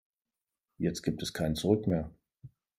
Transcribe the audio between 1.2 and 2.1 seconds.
es kein Zurück mehr.